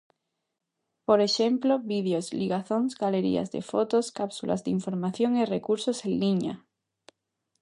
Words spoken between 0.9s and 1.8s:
Por exemplo,